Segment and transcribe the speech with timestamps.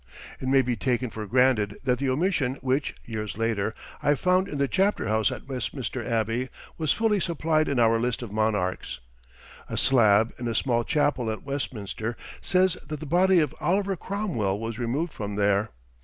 [0.41, 4.57] ]It may be taken for granted that the omission which, years after, I found in
[4.57, 8.97] the Chapter House at Westminster Abbey was fully supplied in our list of monarchs.
[9.69, 14.59] A slab in a small chapel at Westminster says that the body of Oliver Cromwell
[14.59, 15.69] was removed from there.